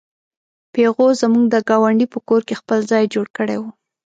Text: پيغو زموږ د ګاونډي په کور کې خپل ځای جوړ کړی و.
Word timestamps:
پيغو 0.73 1.07
زموږ 1.21 1.45
د 1.49 1.55
ګاونډي 1.69 2.07
په 2.13 2.19
کور 2.27 2.41
کې 2.47 2.59
خپل 2.61 2.79
ځای 2.91 3.03
جوړ 3.13 3.27
کړی 3.37 3.57
و. 3.59 3.63